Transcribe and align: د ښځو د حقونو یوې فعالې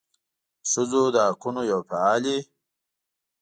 د 0.63 0.63
ښځو 0.71 1.03
د 1.13 1.15
حقونو 1.27 1.61
یوې 1.71 1.83
فعالې 1.89 2.37